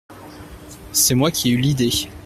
C’est 0.93 1.13
moi 1.13 1.29
qui 1.29 1.49
ai 1.49 1.51
eu 1.51 1.57
l’idée… 1.57 2.09